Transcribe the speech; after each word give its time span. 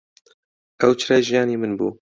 ئەو 0.79 0.91
چرای 0.99 1.21
ژیانی 1.27 1.55
من 1.61 1.71
بوو. 1.77 1.89